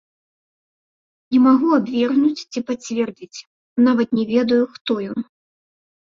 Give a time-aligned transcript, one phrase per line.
[1.35, 3.43] Не магу абвергнуць ці пацвердзіць,
[3.91, 5.19] нават не ведаю, хто ён.